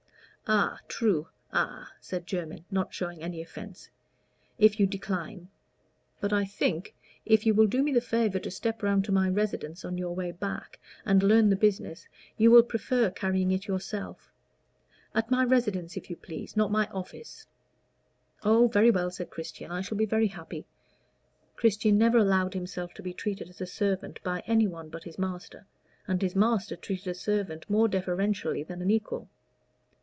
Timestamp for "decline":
4.85-5.47